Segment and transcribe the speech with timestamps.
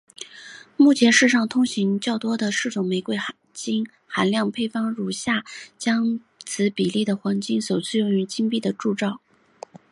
[0.77, 3.19] 目前世上通行的较多的四种玫瑰
[3.53, 5.45] 金含量配方如下
[5.77, 9.21] 将此比例的黄金首次用于金币的铸造。